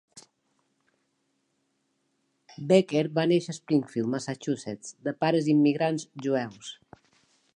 Becker 2.71 3.03
va 3.19 3.27
néixer 3.33 3.55
a 3.55 3.59
Springfield, 3.59 4.11
Massachusetts, 4.15 4.97
de 5.09 5.13
pares 5.25 5.51
immigrants 5.57 6.09
jueus. 6.27 6.75